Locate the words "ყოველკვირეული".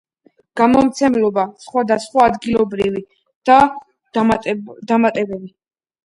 4.19-4.87